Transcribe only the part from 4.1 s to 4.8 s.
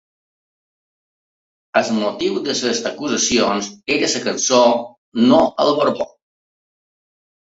la cançó